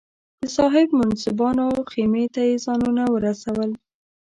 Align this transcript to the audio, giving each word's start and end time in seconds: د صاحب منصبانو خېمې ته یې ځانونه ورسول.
د 0.41 0.43
صاحب 0.57 0.87
منصبانو 0.99 1.67
خېمې 1.91 2.25
ته 2.33 2.41
یې 2.49 2.55
ځانونه 2.65 3.03
ورسول. 3.13 3.71